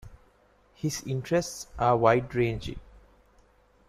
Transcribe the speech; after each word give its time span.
His 0.73 1.03
interests 1.05 1.67
are 1.77 1.95
wide-ranging. 1.95 2.79